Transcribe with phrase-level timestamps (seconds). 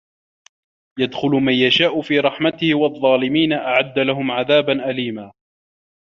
[0.99, 5.31] يُدخِلُ مَن يَشاءُ في رَحمَتِهِ وَالظّالِمينَ أَعَدَّ لَهُم عَذابًا أَليمًا